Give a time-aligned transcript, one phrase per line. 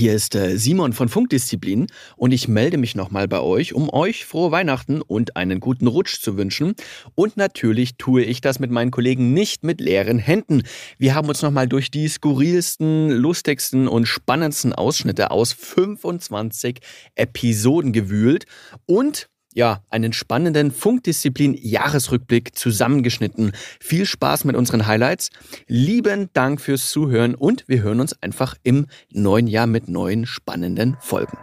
[0.00, 1.86] Hier ist äh, Simon von Funkdisziplin
[2.16, 6.22] und ich melde mich nochmal bei euch, um euch frohe Weihnachten und einen guten Rutsch
[6.22, 6.74] zu wünschen.
[7.14, 10.62] Und natürlich tue ich das mit meinen Kollegen nicht mit leeren Händen.
[10.96, 16.78] Wir haben uns nochmal durch die skurrilsten, lustigsten und spannendsten Ausschnitte aus 25
[17.14, 18.46] Episoden gewühlt
[18.86, 23.52] und ja, einen spannenden Funkdisziplin-Jahresrückblick zusammengeschnitten.
[23.80, 25.30] Viel Spaß mit unseren Highlights.
[25.66, 30.96] Lieben Dank fürs Zuhören und wir hören uns einfach im neuen Jahr mit neuen spannenden
[31.00, 31.38] Folgen.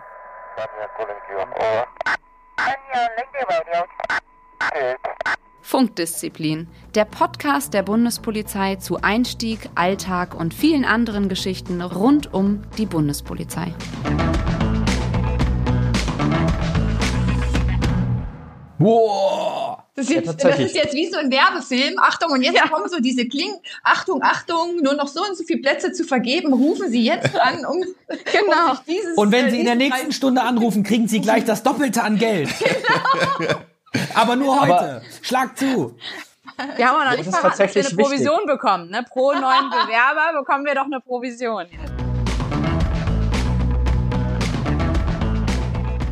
[5.61, 12.85] Funkdisziplin, der Podcast der Bundespolizei zu Einstieg, Alltag und vielen anderen Geschichten rund um die
[12.85, 13.73] Bundespolizei.
[18.79, 19.79] Wow!
[19.95, 21.95] Das ist, jetzt, Ja, das ist jetzt wie so ein Werbefilm.
[21.97, 23.55] Achtung, und jetzt kommen so diese Klingen.
[23.83, 26.53] Achtung, Achtung, nur noch so und so viele Plätze zu vergeben.
[26.53, 28.69] Rufen Sie jetzt an, um, Genau.
[28.69, 31.45] um sich dieses, Und wenn äh, Sie in der nächsten Stunde anrufen, kriegen Sie gleich
[31.45, 32.49] das Doppelte an Geld.
[34.13, 35.01] Aber nur heute.
[35.23, 35.95] Schlag zu.
[36.75, 38.89] Wir haben auch noch nicht verraten, dass wir eine Provision bekommen.
[38.91, 39.03] Ne?
[39.09, 41.65] Pro neuen Bewerber bekommen wir doch eine Provision.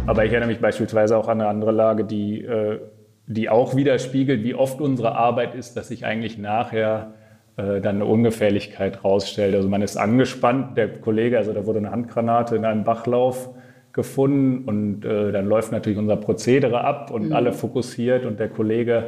[0.08, 2.80] Aber ich erinnere mich beispielsweise auch an eine andere Lage, die, äh,
[3.26, 7.14] die auch widerspiegelt, wie oft unsere Arbeit ist, dass sich eigentlich nachher
[7.58, 9.56] äh, dann eine Ungefährlichkeit rausstellt.
[9.56, 13.50] Also man ist angespannt, der Kollege, also da wurde eine Handgranate in einem Bachlauf
[13.94, 19.06] gefunden und äh, dann läuft natürlich unser Prozedere ab und alle fokussiert und der Kollege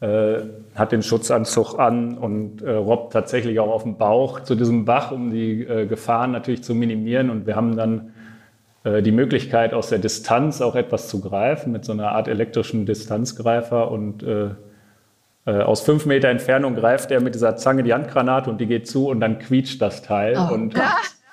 [0.00, 0.36] äh,
[0.76, 5.10] hat den Schutzanzug an und äh, robbt tatsächlich auch auf dem Bauch zu diesem Bach,
[5.10, 8.12] um die Gefahren natürlich zu minimieren und wir haben dann
[9.02, 13.90] die Möglichkeit, aus der Distanz auch etwas zu greifen, mit so einer Art elektrischen Distanzgreifer.
[13.90, 14.50] Und äh,
[15.46, 18.88] äh, aus fünf Meter Entfernung greift er mit dieser Zange die Handgranate und die geht
[18.88, 20.36] zu und dann quietscht das Teil.
[20.52, 20.74] und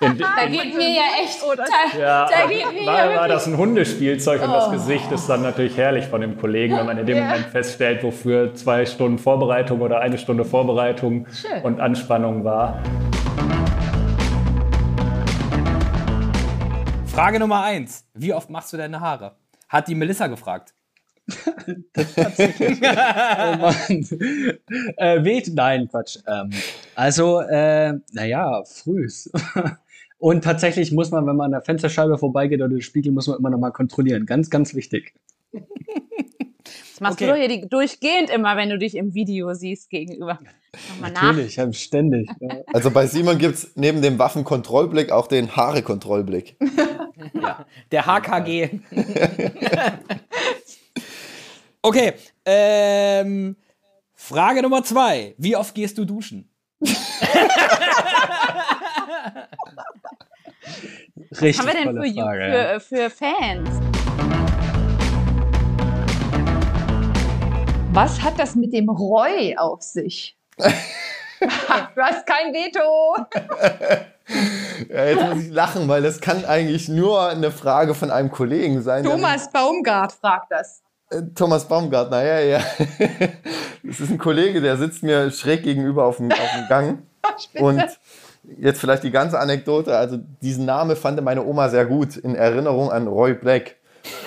[0.00, 1.40] in, Da geht mir ja echt.
[1.56, 4.52] Da, ja, da geht mir ja war, war das ein Hundespielzeug und Oh.
[4.52, 8.02] das Gesicht ist dann natürlich herrlich von dem Kollegen, wenn man in dem Moment feststellt,
[8.02, 11.26] wofür zwei Stunden Vorbereitung oder eine Stunde Vorbereitung
[11.62, 12.82] und Anspannung war.
[17.14, 18.04] Frage Nummer eins.
[18.14, 19.36] Wie oft machst du deine Haare?
[19.68, 20.74] Hat die Melissa gefragt.
[21.92, 22.78] Tatsächlich.
[22.82, 24.04] oh Mann.
[24.96, 25.52] äh, weht?
[25.54, 26.18] Nein, Quatsch.
[26.26, 26.50] Ähm,
[26.96, 29.30] also, äh, naja, frühs.
[30.18, 33.38] Und tatsächlich muss man, wenn man an der Fensterscheibe vorbeigeht oder den Spiegel, muss man
[33.38, 34.26] immer noch mal kontrollieren.
[34.26, 35.14] Ganz, ganz wichtig.
[35.52, 37.26] das machst Okay.
[37.26, 40.40] du doch hier die, durchgehend immer, wenn du dich im Video siehst gegenüber.
[40.88, 41.22] Nochmal nach.
[41.22, 42.28] Natürlich, ja, ständig.
[42.40, 42.56] Ja.
[42.72, 46.56] Also bei Simon gibt es neben dem Waffenkontrollblick auch den Haare-Kontrollblick.
[47.90, 48.80] Der HKG.
[51.82, 52.14] okay.
[52.44, 53.56] Ähm,
[54.14, 55.34] Frage Nummer zwei.
[55.38, 56.48] Wie oft gehst du duschen?
[61.30, 62.48] Richtig Was haben wir denn für, Frage.
[62.48, 62.80] ja.
[62.80, 63.68] für, für Fans?
[67.92, 70.36] Was hat das mit dem Roy auf sich?
[70.58, 70.66] du
[72.02, 73.16] hast kein Veto.
[74.88, 78.82] Ja, jetzt muss ich lachen, weil das kann eigentlich nur eine Frage von einem Kollegen
[78.82, 79.04] sein.
[79.04, 80.82] Thomas Baumgart fragt das.
[81.10, 82.60] Äh, Thomas Baumgartner, ja, ja.
[83.82, 87.02] Das ist ein Kollege, der sitzt mir schräg gegenüber auf dem, auf dem Gang.
[87.54, 87.84] Und
[88.58, 89.96] jetzt vielleicht die ganze Anekdote.
[89.96, 93.76] Also diesen Name fand meine Oma sehr gut in Erinnerung an Roy Black.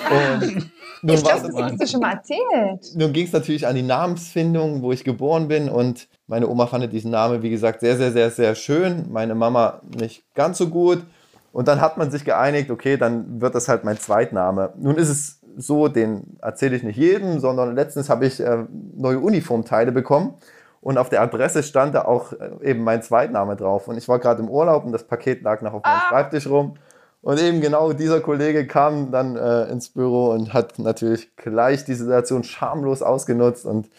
[0.09, 0.71] Und
[1.01, 2.95] nun, Ich glaube, das hast du schon mal erzählt.
[2.95, 5.69] nun ging es natürlich an die Namensfindung, wo ich geboren bin.
[5.69, 9.07] Und meine Oma fand diesen Namen, wie gesagt, sehr, sehr, sehr, sehr schön.
[9.11, 11.03] Meine Mama nicht ganz so gut.
[11.51, 14.73] Und dann hat man sich geeinigt, okay, dann wird das halt mein Zweitname.
[14.77, 18.65] Nun ist es so, den erzähle ich nicht jedem, sondern letztens habe ich äh,
[18.95, 20.35] neue Uniformteile bekommen
[20.81, 23.87] und auf der Adresse stand da auch äh, eben mein Zweitname drauf.
[23.87, 26.75] Und ich war gerade im Urlaub und das Paket lag noch auf meinem Schreibtisch rum.
[27.21, 31.95] Und eben genau dieser Kollege kam dann äh, ins Büro und hat natürlich gleich die
[31.95, 33.89] Situation schamlos ausgenutzt und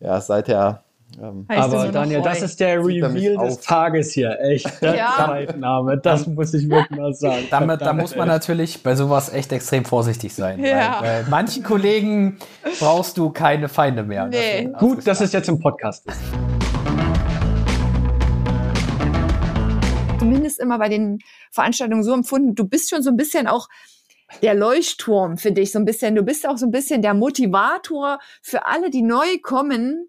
[0.00, 0.82] ja, seither
[1.22, 3.60] ähm, er Aber Daniel, das ist der er Reveal des.
[3.60, 4.36] Tages hier.
[4.40, 4.66] Echt.
[4.82, 5.12] Der Ja.
[5.16, 5.98] Zweitname.
[5.98, 7.44] Das muss ich wirklich mal sagen.
[7.50, 10.58] Damit, da muss man natürlich bei sowas echt extrem vorsichtig sein.
[10.64, 10.98] Ja.
[11.00, 12.38] Weil bei manchen Kollegen
[12.80, 14.26] brauchst du keine Feinde mehr.
[14.26, 14.68] Nee.
[14.72, 16.18] Das- Gut, dass es jetzt im Podcast ist.
[20.54, 21.20] Zumindest immer bei den
[21.50, 22.54] Veranstaltungen so empfunden.
[22.54, 23.68] Du bist schon so ein bisschen auch
[24.42, 26.14] der Leuchtturm, finde ich, so ein bisschen.
[26.14, 30.08] Du bist auch so ein bisschen der Motivator für alle, die neu kommen,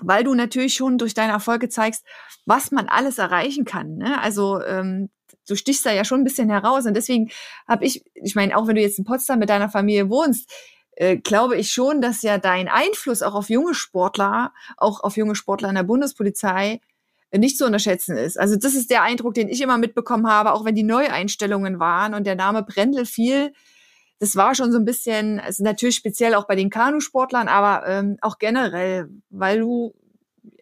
[0.00, 2.04] weil du natürlich schon durch deine Erfolge zeigst,
[2.46, 3.96] was man alles erreichen kann.
[3.96, 4.20] Ne?
[4.20, 5.10] Also ähm,
[5.48, 6.86] du stichst da ja schon ein bisschen heraus.
[6.86, 7.30] Und deswegen
[7.66, 10.50] habe ich, ich meine, auch wenn du jetzt in Potsdam mit deiner Familie wohnst,
[10.96, 15.36] äh, glaube ich schon, dass ja dein Einfluss auch auf junge Sportler, auch auf junge
[15.36, 16.80] Sportler in der Bundespolizei,
[17.38, 18.38] nicht zu unterschätzen ist.
[18.38, 22.14] Also das ist der Eindruck, den ich immer mitbekommen habe, auch wenn die Neueinstellungen waren
[22.14, 23.52] und der Name Brendel fiel.
[24.20, 28.16] Das war schon so ein bisschen, also natürlich speziell auch bei den Kanusportlern, aber ähm,
[28.22, 29.94] auch generell, weil du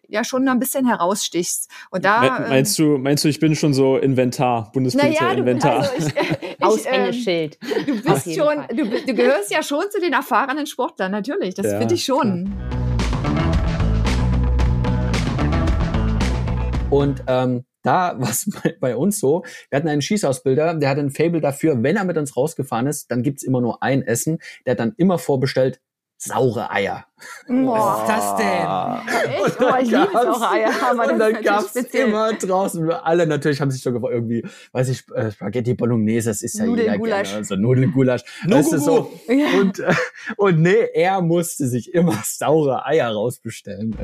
[0.07, 1.69] ja schon ein bisschen herausstichst.
[1.89, 5.79] Und da Me- Meinst du, meinst du, ich bin schon so Inventar, naja, du, Bundespolizei-Inventar?
[5.79, 7.51] also ich, ich, ähm,
[7.85, 11.55] du bist schon, du, du gehörst ja schon zu den erfahrenen Sportlern, natürlich.
[11.55, 12.82] Das Ja, finde ich schon.
[16.93, 21.01] Und ähm, da war es bei, bei uns so, wir hatten einen Schießausbilder, der hatte
[21.01, 24.37] ein Fable dafür, wenn er mit uns rausgefahren ist, dann gibt's immer nur ein Essen.
[24.65, 25.81] Der hat dann immer vorbestellt,
[26.17, 27.05] saure Eier.
[27.47, 29.33] Was ist das denn?
[29.33, 29.57] Echt?
[29.59, 32.07] Oh, ich liebe saure Eier, aber und dann gab's speziell.
[32.07, 36.41] immer draußen, alle natürlich haben sich so gefragt, irgendwie, weiß ich, äh, Spaghetti Bolognese, das
[36.41, 37.29] ist ja Nudeln, jeder Gulasch.
[37.29, 38.21] gerne, also Nudeln, Gulasch.
[38.47, 39.11] Weißt du, so.
[39.27, 39.59] Ja.
[39.59, 39.93] Und, äh,
[40.37, 43.97] und nee, er musste sich immer saure Eier rausbestellen.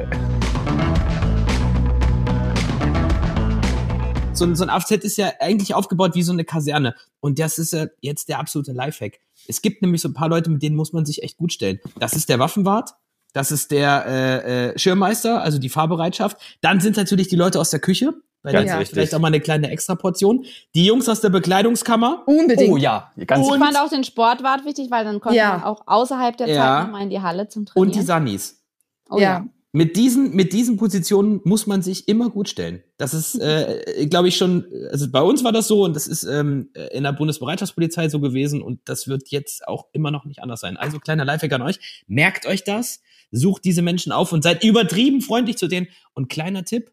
[4.39, 6.95] So, ein- so ein AFZ ist ja eigentlich aufgebaut wie so eine Kaserne.
[7.19, 9.19] Und das ist ja jetzt der absolute Lifehack.
[9.47, 11.79] Es gibt nämlich so ein paar Leute, mit denen muss man sich echt gut stellen.
[11.99, 12.91] Das ist der Waffenwart,
[13.33, 16.37] das ist der äh, äh, Schirmmeister, also die Fahrbereitschaft.
[16.61, 18.13] Dann sind natürlich die Leute aus der Küche.
[18.41, 18.93] Bei Ganz denen richtig.
[18.95, 20.45] vielleicht auch mal eine kleine Extraportion.
[20.73, 22.23] Die Jungs aus der Bekleidungskammer.
[22.25, 22.71] Unbedingt.
[22.71, 25.57] Oh ja, ganz Ich fand auch den Sportwart wichtig, weil dann konnte Ja.
[25.57, 26.55] man auch außerhalb der Ja.
[26.77, 27.89] Zeit nochmal in die Halle zum Trainieren.
[27.89, 28.63] Und die Sannis.
[29.09, 29.45] oh, ja.
[29.71, 32.81] Mit diesen, mit diesen Positionen muss man sich immer gut stellen.
[32.97, 36.23] Das ist, äh, glaube ich, schon, also bei uns war das so und das ist
[36.23, 40.61] ähm, in der Bundesbereitschaftspolizei so gewesen und das wird jetzt auch immer noch nicht anders
[40.61, 40.75] sein.
[40.75, 43.01] Also kleiner Lifehack an euch, merkt euch das,
[43.31, 45.87] sucht diese Menschen auf und seid übertrieben freundlich zu denen.
[46.13, 46.91] Und kleiner Tipp,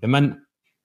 [0.00, 0.42] wenn man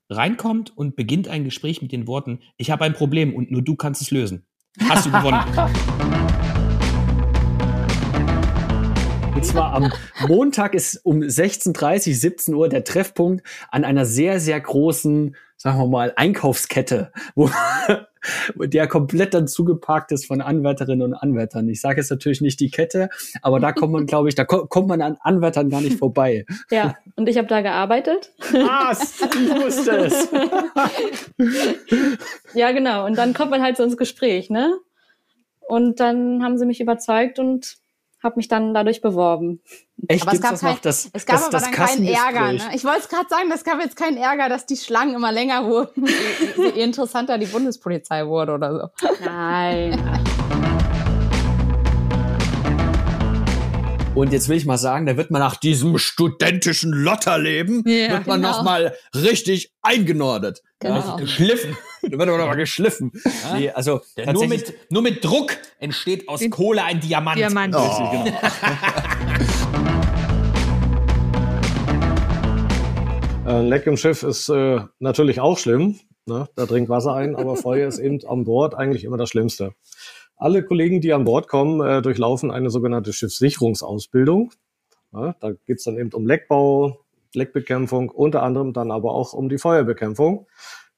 [0.10, 3.76] reinkommt und beginnt ein Gespräch mit den Worten, ich habe ein Problem und nur du
[3.76, 4.46] kannst es lösen,
[4.88, 6.56] hast du gewonnen.
[9.38, 9.94] Und zwar am
[10.28, 15.86] Montag ist um 16.30, 17 Uhr der Treffpunkt an einer sehr, sehr großen, sagen wir
[15.86, 17.48] mal, Einkaufskette, wo
[18.56, 21.70] der komplett dann zugeparkt ist von Anwärterinnen und Anwärtern.
[21.70, 23.10] Ich sage jetzt natürlich nicht die Kette,
[23.44, 26.48] aber da kommt man, glaube ich, da ko kommt man an Anwärtern gar nicht vorbei.
[26.72, 28.32] Ja, und ich habe da gearbeitet.
[28.40, 29.22] Was?
[29.22, 30.30] Ich wusste es.
[32.56, 33.06] Ja, genau.
[33.06, 34.80] Und dann kommt man halt so ins Gespräch, ne?
[35.68, 37.78] Und dann haben sie mich überzeugt und
[38.28, 39.62] habe mich dann dadurch beworben.
[40.08, 40.80] Echt, Aber es gab, das kein, noch?
[40.82, 42.54] Das, es gab das, aber das dann keinen Ärger.
[42.54, 42.76] Ne?
[42.76, 45.66] Ich wollte es gerade sagen, es gab jetzt keinen Ärger, dass die Schlangen immer länger
[45.66, 49.08] wurden, je, je interessanter die Bundespolizei wurde oder so.
[49.26, 50.00] Nein.
[54.14, 58.28] Und jetzt will ich mal sagen, da wird man nach diesem studentischen Lotterleben, Ja, wird
[58.28, 58.52] man genau.
[58.52, 60.64] noch mal richtig eingenordet.
[60.80, 61.18] Genau.
[61.18, 61.78] Geschliffen.
[62.10, 63.12] Da wird man noch mal geschliffen.
[63.54, 64.02] Nee, also
[64.32, 67.38] Nur mit, nur mit Druck entsteht aus Kohle ein Diamant.
[67.38, 67.76] Diamant.
[67.76, 68.38] Richtig, genau.
[73.48, 75.98] Äh, Leck im Schiff ist äh, natürlich auch schlimm.
[76.26, 76.50] Ne?
[76.56, 79.72] Da dringt Wasser ein, aber Feuer ist eben an Bord eigentlich immer das Schlimmste.
[80.36, 84.52] Alle Kollegen, die an Bord kommen, äh, durchlaufen eine sogenannte Schiffssicherungsausbildung.
[85.14, 89.58] Ja, da geht's dann eben um Leckbau, Leckbekämpfung, unter anderem dann aber auch um die
[89.58, 90.46] Feuerbekämpfung.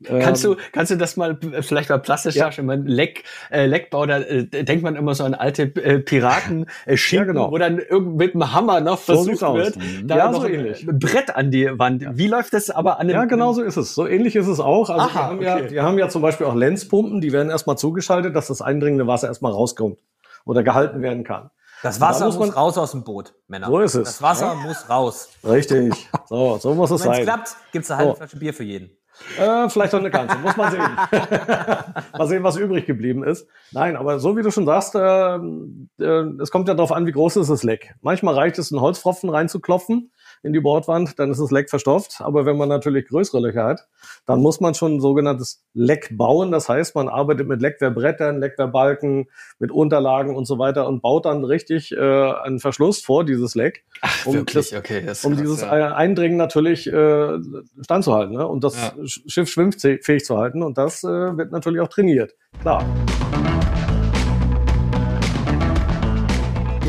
[0.06, 2.46] Kannst Ähm, du, kannst du das mal äh, vielleicht mal plastisch Ja.
[2.46, 2.68] darstellen?
[2.68, 6.96] Man Leck, äh, Leckbau, da äh, denkt man immer so an alte äh, Piraten, äh,
[6.96, 7.52] Schinken, Ja, genau.
[7.52, 9.58] wo dann irgend mit dem Hammer noch So versucht aus.
[9.58, 10.08] wird, Mhm.
[10.08, 10.86] da Ja, noch so ein ähnlich.
[10.90, 12.06] Brett an die Wand.
[12.14, 13.94] Wie läuft das aber an dem Ja, genau so ist es.
[13.94, 14.90] So ähnlich ist es auch.
[14.90, 15.72] Also Aha, wir, haben ja, okay.
[15.72, 19.28] wir haben ja zum Beispiel auch Lenzpumpen, die werden erstmal zugeschaltet, dass das eindringende Wasser
[19.28, 20.00] erstmal rauskommt
[20.46, 21.50] oder gehalten werden kann.
[21.84, 23.68] Das Da Wasser muss muss, raus aus dem Boot, Männer.
[23.68, 24.04] So ist es.
[24.04, 24.54] Das Wasser Ja.
[24.56, 25.30] muss raus.
[25.46, 25.94] Richtig.
[26.30, 27.26] So, so muss es Wenn es sein.
[27.26, 28.16] klappt, gibt's eine halbe So.
[28.18, 28.92] Flasche Bier für jeden.
[29.38, 30.82] Äh, vielleicht auch eine ganze, muss man sehen.
[32.18, 33.48] mal sehen, was übrig geblieben ist.
[33.72, 37.12] Nein, aber so wie du schon sagst, äh, äh, es kommt ja darauf an, wie
[37.12, 37.96] groß ist das Leck.
[38.02, 40.12] Manchmal reicht es, einen Holzpfropfen reinzuklopfen
[40.44, 42.22] in die Bordwand, dann ist das Leck verstopft.
[42.22, 43.88] Aber wenn man natürlich größere Löcher hat,
[44.26, 46.52] dann muss man schon ein sogenanntes Leck bauen.
[46.52, 49.28] Das heißt, man arbeitet mit Leckwerbrettern, Leckwehrbalken,
[49.60, 53.84] mit Unterlagen und so weiter und baut dann richtig äh, einen Verschluss vor dieses Leck,
[54.26, 54.70] um, wirklich?
[54.70, 55.94] das, Okay, das um krass, dieses ja.
[55.96, 57.38] Eindringen natürlich äh,
[57.82, 58.48] standzuhalten ne?
[58.48, 58.94] und das Ja.
[59.04, 60.64] Sch- Schiff schwimmfähig zu halten.
[60.64, 62.34] Und das äh, wird natürlich auch trainiert.
[62.62, 62.86] Klar.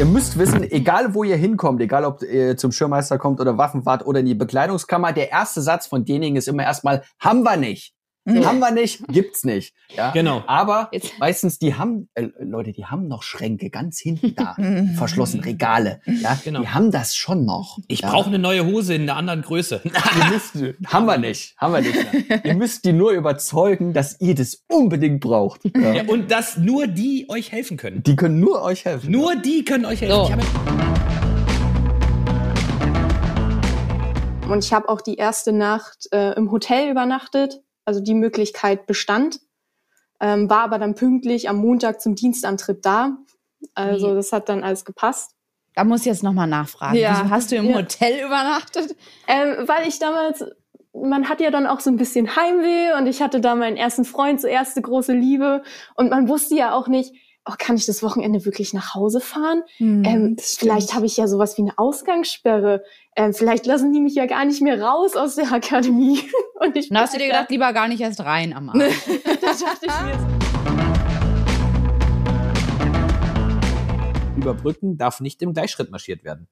[0.01, 4.07] Ihr müsst wissen, egal wo ihr hinkommt, egal ob ihr zum Schirmmeister kommt oder Waffenwart
[4.07, 7.93] oder in die Bekleidungskammer, der erste Satz von denjenigen ist immer erstmal, haben wir nicht.
[8.29, 9.75] Haben wir nicht, gibt's nicht.
[9.97, 10.11] Ja?
[10.13, 10.45] Genau.
[10.47, 14.55] Aber Jetzt- meistens, die haben, äh, Leute, die haben noch Schränke ganz hinten da,
[14.97, 16.01] verschlossen, Regale.
[16.05, 16.39] Ja?
[16.45, 16.61] Genau.
[16.61, 17.79] Die haben das schon noch.
[17.89, 18.11] Ich ja?
[18.11, 19.81] brauche eine neue Hose in einer anderen Größe.
[20.31, 20.55] Müsst,
[20.87, 21.97] haben wir nicht, haben wir nicht.
[22.29, 22.37] Ja.
[22.45, 25.63] ihr müsst die nur überzeugen, dass ihr das unbedingt braucht.
[25.77, 25.93] Ja.
[25.95, 28.03] Ja, und dass nur die euch helfen können.
[28.03, 29.11] Die können nur euch helfen.
[29.11, 30.15] Nur die können euch helfen.
[30.15, 30.31] So.
[34.53, 37.61] Und ich habe auch die erste Nacht äh, im Hotel übernachtet.
[37.91, 39.41] Also die Möglichkeit bestand.
[40.21, 43.17] Ähm, war aber dann pünktlich am Montag zum Dienstantritt da.
[43.75, 44.15] Also Wie?
[44.15, 45.33] das hat dann alles gepasst.
[45.75, 46.97] Da muss ich jetzt nochmal nachfragen.
[46.97, 47.19] Ja.
[47.19, 47.79] Wieso hast du im Ja.
[47.79, 48.95] Hotel übernachtet?
[49.27, 50.45] Ähm, weil ich damals,
[50.93, 54.05] man hat ja dann auch so ein bisschen Heimweh und ich hatte da meinen ersten
[54.05, 55.65] Freund, so erste große Liebe
[55.97, 57.13] und man wusste ja auch nicht,
[57.47, 59.63] oh, kann ich das Wochenende wirklich nach Hause fahren?
[59.79, 62.83] Hm, ähm, vielleicht habe ich ja sowas wie eine Ausgangssperre.
[63.17, 66.21] Ähm, vielleicht lassen die mich ja gar nicht mehr raus aus der Akademie.
[66.61, 68.83] Und ich Dann hast du dir gedacht, lieber gar nicht erst rein am Abend.
[69.41, 70.19] das dachte ich mir.
[74.37, 76.49] Über Brücken darf nicht im Gleichschritt marschiert werden.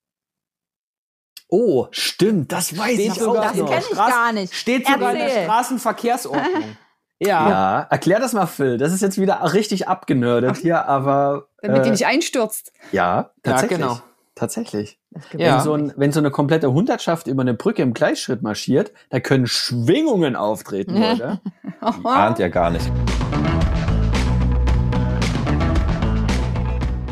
[1.50, 3.68] Oh, stimmt, das weiß Steht ich sogar auch in noch.
[3.70, 4.54] der kenn ich gar nicht.
[4.54, 5.44] Steht sogar in der Erzähl.
[5.44, 6.76] Straßenverkehrsordnung.
[7.20, 7.48] Ja.
[7.48, 8.78] Ja, erklär das mal, Phil.
[8.78, 11.48] Das ist jetzt wieder richtig abgenördet hier, aber.
[11.62, 12.72] Damit die äh, nicht einstürzt.
[12.92, 13.80] Ja, tatsächlich.
[13.80, 13.98] genau.
[14.34, 15.00] Tatsächlich.
[15.36, 15.56] Ja.
[15.56, 19.18] Wenn, so ein, wenn so eine komplette Hundertschaft über eine Brücke im Gleichschritt marschiert, da
[19.18, 21.40] können Schwingungen auftreten, Leute.
[21.80, 22.88] Ahnt ja gar nicht.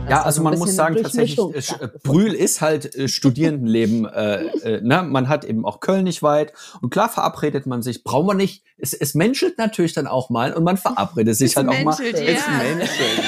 [0.09, 4.05] Ja, also so ein man muss sagen, tatsächlich, äh, Brühl ist halt äh, Studierendenleben.
[4.07, 5.03] Äh, äh, ne?
[5.03, 6.53] Man hat eben auch Köln nicht weit.
[6.81, 8.05] Und klar verabredet man sich.
[8.05, 8.63] Braucht man nicht.
[8.79, 11.97] Es, es menschelt natürlich dann auch mal und man verabredet sich halt auch mal.
[11.97, 12.75] menschelt, Es ja.
[12.75, 13.23] menschelt.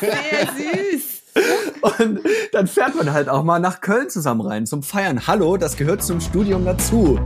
[0.00, 0.48] Sehr
[0.92, 1.02] süß.
[1.98, 2.20] Und
[2.52, 5.26] dann fährt man halt auch mal nach Köln zusammen rein zum Feiern.
[5.26, 7.18] Hallo, das gehört zum Studium dazu.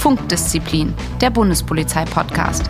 [0.00, 2.68] Funkdisziplin, der Bundespolizei-Podcast.